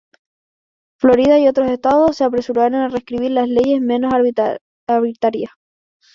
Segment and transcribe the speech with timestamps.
[0.97, 4.11] Florida y otros estados se apresuraron a reescribir leyes menos
[4.91, 5.51] arbitrarias.